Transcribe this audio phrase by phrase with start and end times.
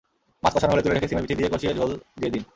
[0.43, 2.43] মাছ কষানো হলে তুলে রেখে শিমের বিচি দিয়ে কষিয়ে ঝোল দিয়ে দিন।